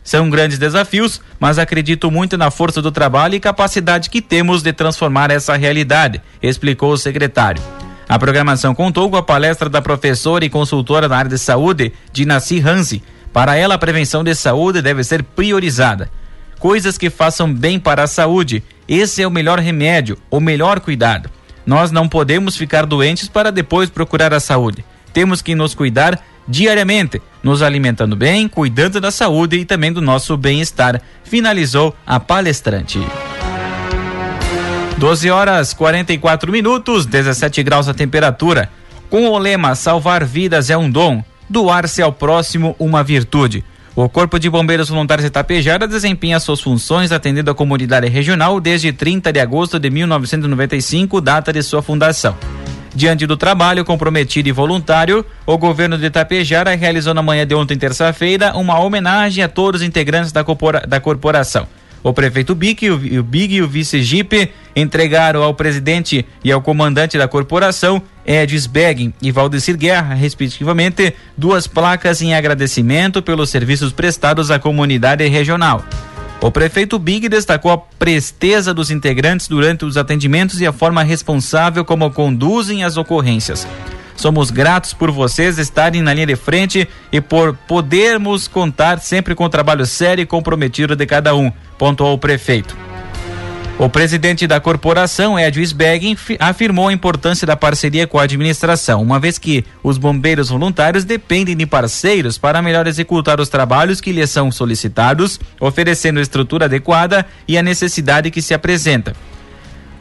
São 0.08 0.30
grandes 0.30 0.58
desafios, 0.58 1.20
mas 1.38 1.60
acredito 1.60 2.10
muito 2.10 2.38
na 2.38 2.50
força 2.50 2.82
do 2.82 2.94
trabalho 2.94 3.36
e 3.36 3.42
capacidade 3.42 4.10
que 4.10 4.22
temos 4.22 4.64
de 4.64 4.72
transformar 4.72 5.30
essa 5.32 5.58
realidade, 5.58 6.22
explicou 6.42 6.94
o 6.94 6.98
secretário. 6.98 7.62
A 8.08 8.18
programação 8.18 8.74
contou 8.74 9.10
com 9.10 9.18
a 9.18 9.22
palestra 9.22 9.68
da 9.68 9.82
professora 9.82 10.46
e 10.46 10.50
consultora 10.50 11.10
na 11.10 11.18
área 11.18 11.30
de 11.30 11.38
saúde, 11.38 11.92
Dinaci 12.14 12.62
Hansi. 12.62 13.04
Para 13.34 13.58
ela, 13.58 13.76
a 13.76 13.78
prevenção 13.78 14.24
de 14.24 14.34
saúde 14.34 14.82
deve 14.82 15.04
ser 15.04 15.22
priorizada. 15.22 16.10
Coisas 16.58 16.98
que 16.98 17.10
façam 17.10 17.54
bem 17.54 17.78
para 17.78 18.04
a 18.04 18.08
saúde. 18.08 18.64
Esse 18.88 19.22
é 19.22 19.28
o 19.28 19.32
melhor 19.32 19.60
remédio, 19.60 20.18
o 20.32 20.40
melhor 20.40 20.80
cuidado. 20.80 21.30
Nós 21.66 21.92
não 21.92 22.08
podemos 22.08 22.56
ficar 22.56 22.86
doentes 22.86 23.28
para 23.28 23.52
depois 23.52 23.90
procurar 23.90 24.34
a 24.34 24.40
saúde. 24.40 24.86
Temos 25.12 25.42
que 25.42 25.54
nos 25.54 25.76
cuidar 25.76 26.18
diariamente, 26.48 27.22
nos 27.44 27.62
alimentando 27.62 28.16
bem, 28.16 28.48
cuidando 28.48 29.01
da 29.01 29.12
saúde 29.12 29.58
e 29.58 29.66
também 29.66 29.92
do 29.92 30.01
nosso 30.01 30.38
bem-estar, 30.38 31.01
finalizou 31.24 31.96
a 32.06 32.20
palestrante. 32.20 33.00
12 34.98 35.30
horas 35.30 35.74
44 35.74 36.51
minutos, 36.51 37.06
17 37.06 37.62
graus 37.62 37.88
a 37.88 37.94
temperatura. 37.94 38.70
Com 39.10 39.27
o 39.27 39.38
lema 39.38 39.75
Salvar 39.75 40.25
vidas 40.25 40.70
é 40.70 40.77
um 40.77 40.89
dom, 40.89 41.24
doar-se 41.50 42.01
ao 42.01 42.12
próximo 42.12 42.75
uma 42.80 43.04
virtude. 43.04 43.63
O 43.96 44.08
Corpo 44.08 44.39
de 44.39 44.50
Bombeiros 44.50 44.89
Voluntários 44.89 45.24
de 45.24 45.30
Itapejara 45.30 45.88
desempenha 45.88 46.39
suas 46.39 46.62
funções 46.62 47.12
atendendo 47.12 47.50
a 47.50 47.56
comunidade 47.56 48.08
regional 48.08 48.60
desde 48.60 48.94
30 48.94 49.34
de 49.34 49.39
agosto 49.39 49.80
de 49.80 49.89
1995, 49.89 51.20
data 51.20 51.51
de 51.51 51.63
sua 51.63 51.82
fundação. 51.82 52.36
Diante 52.98 53.27
do 53.27 53.38
trabalho 53.38 53.86
comprometido 53.86 54.50
e 54.50 54.51
voluntário, 54.51 55.24
o 55.46 55.56
governo 55.56 56.00
de 56.00 56.08
Itapejara 56.08 56.75
realizou 56.75 57.13
na 57.13 57.22
manhã 57.22 57.46
de 57.46 57.54
ontem, 57.54 57.77
terça-feira, 57.77 58.58
uma 58.58 58.80
homenagem 58.80 59.44
a 59.44 59.48
todos 59.48 59.82
os 59.82 59.88
integrantes 59.88 60.32
da, 60.32 60.44
corpora 60.44 60.80
da 60.80 61.00
corporação. 61.00 61.68
O 62.01 62.12
prefeito 62.12 62.56
Big, 62.56 62.89
o, 62.89 62.96
o 63.20 63.22
Big 63.22 63.54
e 63.54 63.62
o 63.62 63.68
vice 63.68 64.01
Gipe 64.01 64.51
entregaram 64.75 65.44
ao 65.44 65.54
presidente 65.54 66.25
e 66.44 66.51
ao 66.51 66.60
comandante 66.60 67.20
da 67.20 67.27
corporação, 67.27 68.01
Edis 68.25 68.66
Begin 68.66 69.13
e 69.22 69.32
Valdecir 69.32 69.77
Guerra, 69.77 70.16
respectivamente, 70.16 71.13
duas 71.38 71.68
placas 71.68 72.24
em 72.24 72.34
agradecimento 72.34 73.22
pelos 73.22 73.51
serviços 73.51 73.94
prestados 73.94 74.50
à 74.50 74.58
comunidade 74.58 75.27
regional. 75.27 75.86
O 76.39 76.51
prefeito 76.51 77.00
Big 77.00 77.27
destacou 77.27 77.72
a 77.72 77.77
presteza 77.77 78.74
dos 78.74 78.91
integrantes 78.91 79.48
durante 79.48 79.86
os 79.86 79.98
atendimentos 79.98 80.62
e 80.62 80.67
a 80.67 80.72
forma 80.72 81.01
responsável 81.01 81.84
como 81.84 82.12
conduzem 82.12 82.84
as 82.84 82.96
ocorrências. 82.96 83.67
Somos 84.15 84.51
gratos 84.51 84.94
por 84.94 85.12
vocês 85.12 85.58
estarem 85.58 86.01
na 86.01 86.13
linha 86.13 86.27
de 86.27 86.36
frente 86.36 86.88
e 87.12 87.20
por 87.20 87.56
podermos 87.67 88.48
contar 88.48 89.00
sempre 89.00 89.34
com 89.34 89.46
o 89.46 89.50
trabalho 89.50 89.86
sério 89.86 90.22
e 90.22 90.25
comprometido 90.25 90.96
de 90.96 91.06
cada 91.06 91.36
um, 91.36 91.51
pontuou 91.77 92.13
o 92.13 92.20
prefeito. 92.20 92.87
O 93.80 93.88
presidente 93.88 94.48
da 94.48 94.60
corporação, 94.60 95.38
Ed 95.38 95.62
Sbeggen, 95.62 96.18
afirmou 96.40 96.88
a 96.88 96.94
importância 96.94 97.46
da 97.46 97.56
parceria 97.56 98.08
com 98.08 98.18
a 98.18 98.24
administração, 98.24 99.04
uma 99.04 99.20
vez 99.20 99.38
que 99.38 99.64
os 99.84 100.00
bombeiros 100.00 100.50
voluntários 100.50 101.06
dependem 101.06 101.56
de 101.56 101.64
parceiros 101.68 102.40
para 102.40 102.60
melhor 102.60 102.88
executar 102.88 103.40
os 103.40 103.50
trabalhos 103.50 104.02
que 104.02 104.12
lhes 104.12 104.32
são 104.32 104.52
solicitados, 104.52 105.40
oferecendo 105.60 106.20
estrutura 106.20 106.66
adequada 106.66 107.24
e 107.48 107.56
a 107.56 107.62
necessidade 107.62 108.32
que 108.32 108.42
se 108.42 108.52
apresenta. 108.52 109.16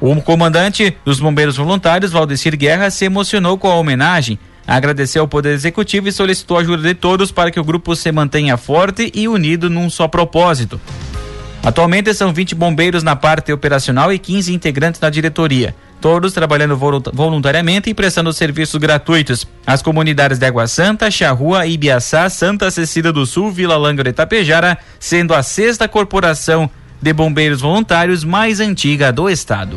O 0.01 0.23
comandante 0.23 0.97
dos 1.05 1.21
bombeiros 1.21 1.59
voluntários, 1.59 2.13
Valdecir 2.13 2.57
Guerra, 2.57 2.89
se 2.89 3.05
emocionou 3.05 3.59
com 3.59 3.71
a 3.71 3.75
homenagem, 3.75 4.39
agradeceu 4.67 5.21
ao 5.21 5.29
Poder 5.29 5.53
Executivo 5.53 6.09
e 6.09 6.13
solicitou 6.13 6.57
a 6.57 6.61
ajuda 6.61 6.83
de 6.83 6.95
todos 6.95 7.31
para 7.31 7.51
que 7.51 7.61
o 7.61 7.65
grupo 7.65 7.95
se 7.95 8.11
mantenha 8.11 8.57
forte 8.57 9.13
e 9.15 9.29
unido 9.29 9.69
num 9.69 9.91
só 9.91 10.09
propósito. 10.09 10.81
Atualmente 11.67 12.15
são 12.15 12.33
20 12.33 12.55
bombeiros 12.55 13.03
na 13.03 13.17
parte 13.17 13.53
operacional 13.53 14.13
e 14.13 14.21
15 14.21 14.55
integrantes 14.55 15.01
na 15.01 15.11
diretoria, 15.11 15.75
todos 16.01 16.33
trabalhando 16.33 16.79
voluntariamente 17.13 17.91
e 17.91 17.95
prestando 17.95 18.33
serviços 18.33 18.81
gratuitos 18.81 19.45
às 19.67 19.83
comunidades 19.83 20.39
de 20.39 20.47
Água 20.47 20.69
Santa, 20.69 21.11
Charrua, 21.11 21.67
Ibiaçá, 21.67 22.31
Santa 22.31 22.71
Cecília 22.71 23.13
do 23.13 23.27
Sul, 23.27 23.51
Vila 23.51 23.77
Lângaro 23.77 24.09
e 24.09 24.11
Itapejara, 24.11 24.79
sendo 25.01 25.35
a 25.35 25.43
sexta 25.43 25.89
corporação 25.89 26.71
de 27.03 27.13
bombeiros 27.13 27.63
voluntários 27.63 28.23
mais 28.23 28.61
antiga 28.61 29.13
do 29.13 29.29
estado. 29.29 29.77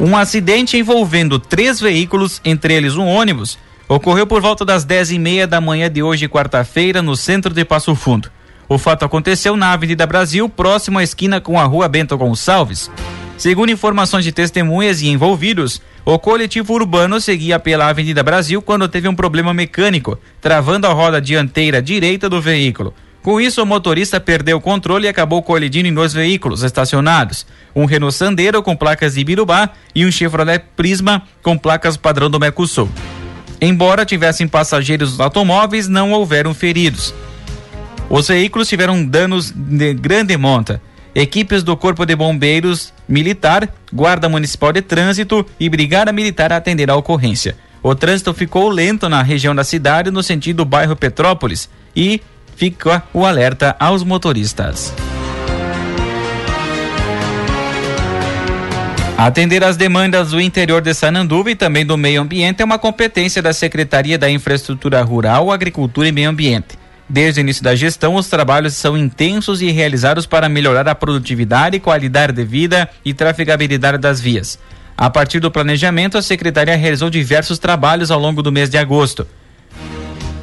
Um 0.00 0.16
acidente 0.16 0.76
envolvendo 0.76 1.38
três 1.38 1.80
veículos, 1.80 2.40
entre 2.44 2.74
eles 2.74 2.96
um 2.96 3.06
ônibus, 3.06 3.56
ocorreu 3.88 4.26
por 4.26 4.42
volta 4.42 4.64
das 4.64 4.84
dez 4.84 5.12
e 5.12 5.18
meia 5.18 5.46
da 5.46 5.60
manhã 5.60 5.88
de 5.88 6.02
hoje, 6.02 6.28
quarta-feira, 6.28 7.00
no 7.00 7.14
centro 7.14 7.54
de 7.54 7.64
Passo 7.64 7.94
Fundo. 7.94 8.36
O 8.68 8.76
fato 8.76 9.04
aconteceu 9.04 9.56
na 9.56 9.72
Avenida 9.72 10.06
Brasil, 10.06 10.46
próximo 10.46 10.98
à 10.98 11.02
esquina 11.02 11.40
com 11.40 11.58
a 11.58 11.64
Rua 11.64 11.88
Bento 11.88 12.18
Gonçalves. 12.18 12.90
Segundo 13.38 13.70
informações 13.70 14.24
de 14.24 14.32
testemunhas 14.32 15.00
e 15.00 15.08
envolvidos, 15.08 15.80
o 16.04 16.18
coletivo 16.18 16.74
urbano 16.74 17.20
seguia 17.20 17.58
pela 17.58 17.88
Avenida 17.88 18.22
Brasil 18.22 18.60
quando 18.60 18.88
teve 18.88 19.08
um 19.08 19.14
problema 19.14 19.54
mecânico, 19.54 20.18
travando 20.40 20.86
a 20.86 20.92
roda 20.92 21.20
dianteira 21.20 21.80
direita 21.80 22.28
do 22.28 22.42
veículo. 22.42 22.92
Com 23.22 23.40
isso, 23.40 23.62
o 23.62 23.66
motorista 23.66 24.20
perdeu 24.20 24.58
o 24.58 24.60
controle 24.60 25.06
e 25.06 25.08
acabou 25.08 25.42
colidindo 25.42 25.88
em 25.88 25.94
dois 25.94 26.12
veículos 26.12 26.62
estacionados: 26.62 27.46
um 27.74 27.84
Renault 27.84 28.14
Sandero 28.14 28.62
com 28.62 28.76
placas 28.76 29.14
de 29.14 29.20
Ibirubá 29.20 29.70
e 29.94 30.04
um 30.04 30.10
Chevrolet 30.10 30.62
Prisma 30.76 31.22
com 31.42 31.56
placas 31.56 31.96
padrão 31.96 32.28
do 32.28 32.40
Mercosul. 32.40 32.88
Embora 33.60 34.04
tivessem 34.04 34.46
passageiros 34.46 35.12
nos 35.12 35.20
automóveis, 35.20 35.88
não 35.88 36.12
houveram 36.12 36.52
feridos. 36.54 37.14
Os 38.10 38.28
veículos 38.28 38.68
tiveram 38.68 39.04
danos 39.04 39.50
de 39.54 39.92
grande 39.92 40.36
monta. 40.36 40.80
Equipes 41.14 41.62
do 41.62 41.76
Corpo 41.76 42.06
de 42.06 42.16
Bombeiros 42.16 42.92
Militar, 43.08 43.68
Guarda 43.92 44.28
Municipal 44.28 44.72
de 44.72 44.80
Trânsito 44.80 45.44
e 45.58 45.68
Brigada 45.68 46.12
Militar 46.12 46.52
atenderam 46.52 46.94
a 46.94 46.98
ocorrência. 46.98 47.56
O 47.82 47.94
trânsito 47.94 48.32
ficou 48.32 48.68
lento 48.68 49.08
na 49.08 49.22
região 49.22 49.54
da 49.54 49.64
cidade, 49.64 50.10
no 50.10 50.22
sentido 50.22 50.58
do 50.58 50.64
bairro 50.64 50.96
Petrópolis, 50.96 51.68
e 51.94 52.20
fica 52.56 53.02
o 53.12 53.24
alerta 53.24 53.76
aos 53.78 54.02
motoristas. 54.02 54.92
Atender 59.16 59.64
às 59.64 59.76
demandas 59.76 60.30
do 60.30 60.40
interior 60.40 60.80
de 60.80 60.94
Sananduva 60.94 61.50
e 61.50 61.56
também 61.56 61.84
do 61.84 61.96
meio 61.96 62.22
ambiente 62.22 62.62
é 62.62 62.64
uma 62.64 62.78
competência 62.78 63.42
da 63.42 63.52
Secretaria 63.52 64.16
da 64.16 64.30
Infraestrutura 64.30 65.02
Rural, 65.02 65.50
Agricultura 65.50 66.08
e 66.08 66.12
Meio 66.12 66.30
Ambiente. 66.30 66.78
Desde 67.08 67.40
o 67.40 67.42
início 67.42 67.64
da 67.64 67.74
gestão, 67.74 68.16
os 68.16 68.28
trabalhos 68.28 68.74
são 68.74 68.96
intensos 68.96 69.62
e 69.62 69.70
realizados 69.70 70.26
para 70.26 70.48
melhorar 70.48 70.86
a 70.86 70.94
produtividade, 70.94 71.80
qualidade 71.80 72.34
de 72.34 72.44
vida 72.44 72.88
e 73.02 73.14
trafegabilidade 73.14 73.96
das 73.96 74.20
vias. 74.20 74.58
A 74.94 75.08
partir 75.08 75.40
do 75.40 75.50
planejamento, 75.50 76.18
a 76.18 76.22
secretaria 76.22 76.76
realizou 76.76 77.08
diversos 77.08 77.58
trabalhos 77.58 78.10
ao 78.10 78.20
longo 78.20 78.42
do 78.42 78.52
mês 78.52 78.68
de 78.68 78.76
agosto. 78.76 79.26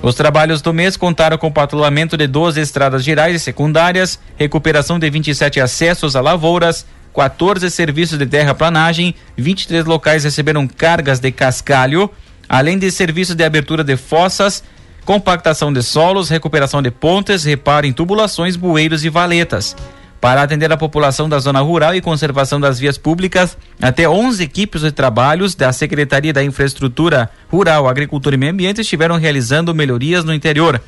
Os 0.01 0.15
trabalhos 0.15 0.61
do 0.61 0.73
mês 0.73 0.97
contaram 0.97 1.37
com 1.37 1.47
o 1.47 1.51
patrulhamento 1.51 2.17
de 2.17 2.25
12 2.25 2.59
estradas 2.59 3.03
gerais 3.03 3.35
e 3.35 3.39
secundárias, 3.39 4.19
recuperação 4.35 4.97
de 4.97 5.09
27 5.09 5.59
acessos 5.59 6.15
a 6.15 6.21
lavouras, 6.21 6.85
14 7.13 7.69
serviços 7.69 8.17
de 8.17 8.25
terraplanagem, 8.25 9.13
23 9.37 9.85
locais 9.85 10.23
receberam 10.23 10.67
cargas 10.67 11.19
de 11.19 11.31
cascalho, 11.31 12.09
além 12.47 12.77
de 12.77 12.91
serviços 12.91 13.35
de 13.35 13.43
abertura 13.43 13.83
de 13.83 13.95
fossas, 13.97 14.63
compactação 15.05 15.71
de 15.71 15.83
solos, 15.83 16.29
recuperação 16.29 16.81
de 16.81 16.89
pontes, 16.89 17.43
reparo 17.43 17.85
em 17.85 17.93
tubulações, 17.93 18.55
bueiros 18.55 19.05
e 19.05 19.09
valetas. 19.09 19.75
Para 20.19 20.41
atender 20.41 20.71
a 20.71 20.77
população 20.77 21.29
da 21.29 21.37
zona 21.37 21.61
rural 21.61 21.93
e 21.93 22.01
conservação 22.01 22.59
das 22.59 22.79
vias 22.79 22.97
públicas, 22.97 23.55
até 23.79 24.09
11 24.09 24.43
equipes 24.43 24.81
de 24.81 24.91
trabalhos 24.91 25.53
da 25.53 25.71
Secretaria 25.71 26.33
da 26.33 26.43
Infraestrutura 26.43 27.29
Rural, 27.47 27.87
Agricultura 27.87 28.33
e 28.33 28.37
Meio 28.37 28.51
Ambiente 28.51 28.81
estiveram 28.81 29.17
realizando 29.17 29.75
melhorias 29.75 30.23
no 30.25 30.33
interior. 30.33 30.81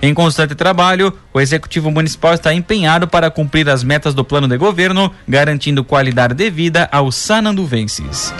Em 0.00 0.14
constante 0.14 0.54
trabalho, 0.54 1.12
o 1.32 1.40
Executivo 1.40 1.90
Municipal 1.90 2.34
está 2.34 2.54
empenhado 2.54 3.08
para 3.08 3.30
cumprir 3.30 3.68
as 3.68 3.82
metas 3.82 4.14
do 4.14 4.24
plano 4.24 4.46
de 4.46 4.56
governo, 4.56 5.12
garantindo 5.26 5.82
qualidade 5.82 6.34
de 6.34 6.48
vida 6.48 6.88
aos 6.92 7.16
sananduvenses. 7.16 8.32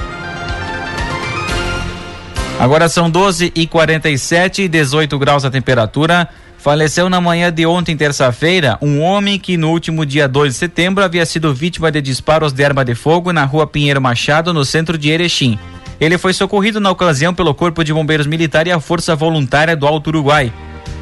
Agora 2.59 2.89
são 2.89 3.11
12 3.11 3.53
e 3.55 3.67
47 3.67 4.63
e 4.63 4.69
18 4.69 5.19
graus 5.19 5.45
a 5.45 5.51
temperatura. 5.51 6.27
Faleceu 6.57 7.09
na 7.11 7.21
manhã 7.21 7.53
de 7.53 7.67
ontem, 7.67 7.95
terça-feira, 7.95 8.79
um 8.81 9.01
homem 9.03 9.39
que 9.39 9.59
no 9.59 9.71
último 9.71 10.07
dia 10.07 10.27
2 10.27 10.55
de 10.55 10.59
setembro 10.59 11.05
havia 11.05 11.25
sido 11.27 11.55
vítima 11.55 11.93
de 11.93 12.01
disparos 12.01 12.55
de 12.55 12.65
arma 12.65 12.83
de 12.85 12.95
fogo 12.95 13.31
na 13.31 13.45
rua 13.45 13.67
Pinheiro 13.67 14.01
Machado, 14.01 14.55
no 14.55 14.65
centro 14.65 14.97
de 14.97 15.11
Erechim. 15.11 15.59
Ele 16.01 16.17
foi 16.17 16.33
socorrido 16.33 16.81
na 16.81 16.91
ocasião 16.91 17.33
pelo 17.33 17.55
Corpo 17.55 17.85
de 17.85 17.93
Bombeiros 17.93 18.27
Militar 18.27 18.67
e 18.67 18.73
a 18.73 18.81
Força 18.81 19.15
Voluntária 19.15 19.77
do 19.77 19.87
Alto 19.87 20.09
Uruguai, 20.09 20.51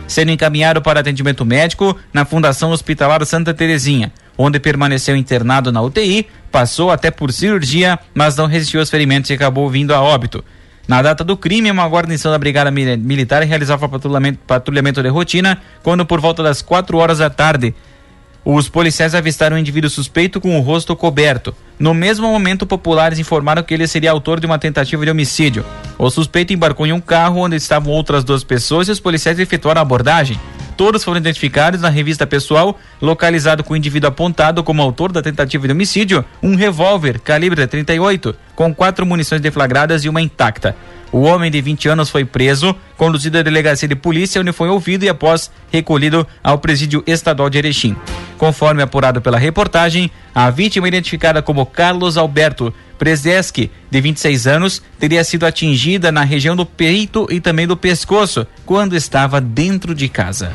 sendo 0.08 0.32
encaminhado 0.32 0.82
para 0.82 1.00
atendimento 1.00 1.44
médico 1.46 1.96
na 2.12 2.25
Fundação 2.25 2.73
Hospitalar 2.73 3.25
Santa 3.25 3.54
Terezinha, 3.54 4.12
onde 4.37 4.58
permaneceu 4.58 5.16
internado 5.16 5.70
na 5.73 5.80
UTI, 5.80 6.26
passou 6.50 6.90
até 6.90 7.12
por 7.12 7.32
cirurgia, 7.32 7.99
mas 8.12 8.37
não 8.37 8.46
resistiu 8.46 8.80
aos 8.80 8.90
ferimentos 8.90 9.30
e 9.30 9.34
acabou 9.34 9.70
vindo 9.70 9.94
a 9.94 10.02
óbito. 10.02 10.44
Na 10.87 11.00
data 11.00 11.25
do 11.25 11.37
crime, 11.37 11.71
uma 11.71 11.87
guarnição 11.87 12.31
da 12.31 12.38
Brigada 12.38 12.71
Militar 12.71 13.43
realizava 13.43 13.88
patrulhamento, 13.88 14.38
patrulhamento 14.47 15.03
de 15.03 15.09
rotina 15.09 15.59
quando, 15.83 16.05
por 16.05 16.21
volta 16.21 16.43
das 16.43 16.61
4 16.61 16.99
horas 16.99 17.19
da 17.19 17.31
tarde, 17.31 17.75
os 18.45 18.69
policiais 18.69 19.14
avistaram 19.14 19.57
um 19.57 19.59
indivíduo 19.59 19.88
suspeito 19.88 20.38
com 20.38 20.59
o 20.59 20.61
rosto 20.61 20.95
coberto. 20.95 21.55
No 21.79 21.95
mesmo 21.95 22.29
momento, 22.29 22.67
populares 22.67 23.19
informaram 23.19 23.62
que 23.62 23.73
ele 23.73 23.87
seria 23.87 24.11
autor 24.11 24.38
de 24.38 24.45
uma 24.45 24.59
tentativa 24.59 25.03
de 25.03 25.11
homicídio. 25.11 25.64
O 25.97 26.11
suspeito 26.11 26.53
embarcou 26.53 26.87
em 26.87 26.93
um 26.93 27.00
carro 27.00 27.41
onde 27.41 27.57
estavam 27.57 27.91
outras 27.91 28.23
duas 28.23 28.45
pessoas 28.45 28.87
e 28.88 28.91
os 28.91 29.00
policiais 29.00 29.38
efetuaram 29.38 29.81
a 29.81 29.83
abordagem. 29.83 30.38
Todos 30.76 31.04
foram 31.04 31.19
identificados 31.19 31.81
na 31.81 31.88
revista 31.88 32.26
pessoal, 32.26 32.78
localizado 33.00 33.62
com 33.62 33.75
o 33.75 33.76
indivíduo 33.76 34.09
apontado 34.09 34.62
como 34.64 34.83
autor 34.83 35.12
da 35.12 35.23
tentativa 35.23 35.66
de 35.66 35.73
homicídio, 35.73 36.25
um 36.43 36.57
revólver 36.57 37.21
calibre 37.21 37.66
38, 37.66 38.35
com 38.57 38.75
quatro 38.75 39.07
munições 39.07 39.40
deflagradas 39.40 40.04
e 40.04 40.09
uma 40.09 40.21
intacta. 40.21 40.76
O 41.12 41.21
homem 41.21 41.49
de 41.49 41.61
20 41.61 41.88
anos 41.90 42.11
foi 42.11 42.25
preso, 42.25 42.75
conduzido 42.97 43.38
à 43.38 43.43
delegacia 43.43 43.87
de 43.87 43.95
polícia, 43.95 44.40
onde 44.40 44.50
foi 44.50 44.69
ouvido 44.69 45.04
e 45.04 45.09
após 45.09 45.49
recolhido 45.71 46.26
ao 46.43 46.59
presídio 46.59 47.04
estadual 47.07 47.49
de 47.49 47.59
Erechim. 47.59 47.95
Conforme 48.45 48.83
apurado 48.83 49.23
pela 49.23 49.39
reportagem, 49.39 50.11
a 50.35 50.51
vítima 50.51 50.87
identificada 50.87 51.41
como 51.41 51.65
Carlos 51.65 52.19
Alberto 52.19 52.75
Prezeski, 52.99 53.71
de 53.91 54.01
26 54.03 54.47
anos, 54.47 54.83
teria 54.99 55.25
sido 55.25 55.47
atingida 55.47 56.13
na 56.13 56.25
região 56.25 56.55
do 56.55 56.67
peito 56.67 57.27
e 57.31 57.41
também 57.41 57.67
do 57.67 57.75
pescoço 57.75 58.47
quando 58.67 58.95
estava 58.95 59.41
dentro 59.41 59.95
de 59.95 60.11
casa. 60.11 60.53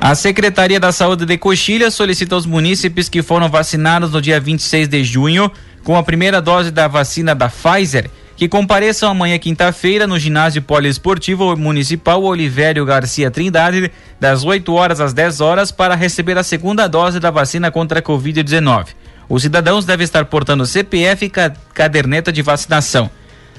A 0.00 0.12
Secretaria 0.16 0.80
da 0.80 0.90
Saúde 0.90 1.24
de 1.24 1.38
Coxilha 1.38 1.88
solicita 1.88 2.34
aos 2.34 2.44
munícipes 2.44 3.08
que 3.08 3.22
foram 3.22 3.48
vacinados 3.48 4.10
no 4.10 4.20
dia 4.20 4.40
26 4.40 4.88
de 4.88 5.04
junho 5.04 5.52
com 5.84 5.96
a 5.96 6.02
primeira 6.02 6.42
dose 6.42 6.72
da 6.72 6.88
vacina 6.88 7.32
da 7.32 7.48
Pfizer 7.48 8.10
que 8.42 8.48
compareçam 8.48 9.08
amanhã 9.08 9.38
quinta-feira 9.38 10.04
no 10.04 10.18
ginásio 10.18 10.60
poliesportivo 10.60 11.56
municipal 11.56 12.20
Olivério 12.24 12.84
Garcia 12.84 13.30
Trindade, 13.30 13.92
das 14.18 14.42
8 14.42 14.74
horas 14.74 15.00
às 15.00 15.12
10 15.12 15.40
horas, 15.40 15.70
para 15.70 15.94
receber 15.94 16.36
a 16.36 16.42
segunda 16.42 16.88
dose 16.88 17.20
da 17.20 17.30
vacina 17.30 17.70
contra 17.70 18.00
a 18.00 18.02
Covid-19. 18.02 18.86
Os 19.28 19.42
cidadãos 19.42 19.84
devem 19.84 20.02
estar 20.02 20.24
portando 20.24 20.66
CPF 20.66 21.26
e 21.26 21.30
caderneta 21.72 22.32
de 22.32 22.42
vacinação. 22.42 23.08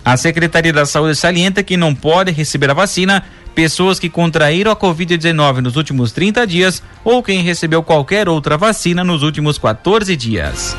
A 0.03 0.17
Secretaria 0.17 0.73
da 0.73 0.85
Saúde 0.85 1.15
salienta 1.15 1.63
que 1.63 1.77
não 1.77 1.95
pode 1.95 2.33
receber 2.33 2.69
a 2.69 2.73
vacina 2.73 3.23
pessoas 3.55 3.99
que 3.99 4.09
contraíram 4.09 4.69
a 4.69 4.75
Covid-19 4.75 5.59
nos 5.59 5.77
últimos 5.77 6.11
30 6.11 6.45
dias 6.45 6.83
ou 7.05 7.23
quem 7.23 7.41
recebeu 7.41 7.81
qualquer 7.83 8.27
outra 8.27 8.57
vacina 8.57 9.01
nos 9.01 9.23
últimos 9.23 9.57
14 9.57 10.13
dias. 10.17 10.75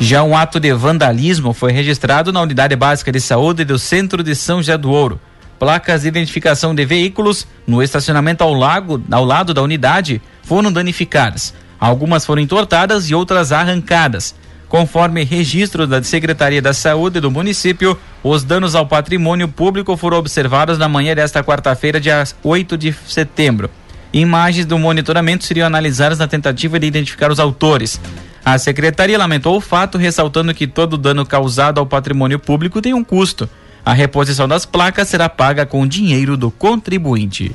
Já 0.00 0.22
um 0.22 0.36
ato 0.36 0.60
de 0.60 0.72
vandalismo 0.72 1.52
foi 1.52 1.72
registrado 1.72 2.32
na 2.32 2.40
Unidade 2.40 2.76
Básica 2.76 3.10
de 3.10 3.20
Saúde 3.20 3.64
do 3.64 3.76
Centro 3.80 4.22
de 4.22 4.32
São 4.32 4.58
José 4.58 4.78
do 4.78 4.92
Ouro. 4.92 5.20
Placas 5.58 6.02
de 6.02 6.08
identificação 6.08 6.72
de 6.72 6.84
veículos 6.84 7.48
no 7.66 7.82
estacionamento 7.82 8.44
ao, 8.44 8.54
lago, 8.54 9.02
ao 9.10 9.24
lado 9.24 9.52
da 9.52 9.60
unidade 9.60 10.22
foram 10.44 10.70
danificadas. 10.70 11.52
Algumas 11.80 12.24
foram 12.24 12.40
entortadas 12.40 13.10
e 13.10 13.14
outras 13.14 13.50
arrancadas. 13.50 14.36
Conforme 14.68 15.24
registro 15.24 15.84
da 15.84 16.00
Secretaria 16.00 16.62
da 16.62 16.72
Saúde 16.72 17.18
do 17.18 17.30
município, 17.30 17.98
os 18.22 18.44
danos 18.44 18.76
ao 18.76 18.86
patrimônio 18.86 19.48
público 19.48 19.96
foram 19.96 20.18
observados 20.18 20.78
na 20.78 20.88
manhã 20.88 21.12
desta 21.12 21.42
quarta-feira, 21.42 22.00
dia 22.00 22.22
8 22.44 22.78
de 22.78 22.94
setembro. 23.08 23.68
Imagens 24.12 24.64
do 24.64 24.78
monitoramento 24.78 25.44
seriam 25.44 25.66
analisadas 25.66 26.18
na 26.20 26.28
tentativa 26.28 26.78
de 26.78 26.86
identificar 26.86 27.32
os 27.32 27.40
autores. 27.40 28.00
A 28.50 28.56
secretaria 28.56 29.18
lamentou 29.18 29.58
o 29.58 29.60
fato, 29.60 29.98
ressaltando 29.98 30.54
que 30.54 30.66
todo 30.66 30.96
dano 30.96 31.26
causado 31.26 31.78
ao 31.80 31.84
patrimônio 31.84 32.38
público 32.38 32.80
tem 32.80 32.94
um 32.94 33.04
custo. 33.04 33.46
A 33.84 33.92
reposição 33.92 34.48
das 34.48 34.64
placas 34.64 35.06
será 35.06 35.28
paga 35.28 35.66
com 35.66 35.86
dinheiro 35.86 36.34
do 36.34 36.50
contribuinte. 36.50 37.54